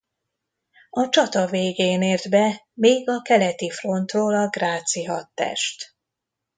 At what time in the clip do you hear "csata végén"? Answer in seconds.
1.09-2.01